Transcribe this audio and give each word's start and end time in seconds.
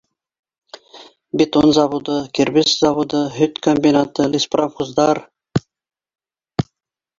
Бетон 1.41 1.73
заводы, 1.79 2.15
кир 2.39 2.51
бес 2.57 2.73
заводы, 2.81 3.21
һөт 3.37 3.61
комбинаты, 3.69 4.27
леспромхоздар 4.33 5.25